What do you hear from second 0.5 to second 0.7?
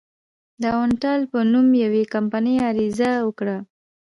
د